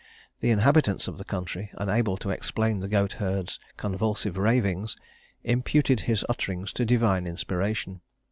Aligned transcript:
The 0.39 0.49
inhabitants 0.49 1.07
of 1.07 1.19
the 1.19 1.23
country, 1.23 1.69
unable 1.75 2.17
to 2.17 2.31
explain 2.31 2.79
the 2.79 2.87
goatherd's 2.87 3.59
convulsive 3.77 4.35
ravings, 4.35 4.97
imputed 5.43 5.99
his 6.09 6.25
utterings 6.27 6.73
to 6.73 6.85
divine 6.85 7.27
inspiration. 7.27 8.01